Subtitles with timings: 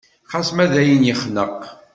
[0.31, 1.59] Xas ma dayen yexneq.